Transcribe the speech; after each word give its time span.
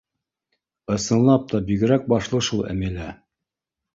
—Ысынлап 0.93 1.45
та, 1.51 1.61
бигерәк 1.67 2.09
башлы 2.15 2.43
шул 2.47 2.65
Әмилә. 2.73 3.13